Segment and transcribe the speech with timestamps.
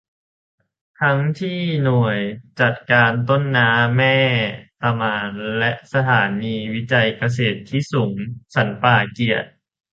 [1.01, 2.19] ทั้งที่หน่วย
[2.59, 4.17] จัดการต้นน้ำแม่
[4.81, 8.13] ตะมาน และสถานีวิจัยเกษตรที่สูง
[8.55, 9.45] สันป่าเกี๊ยะ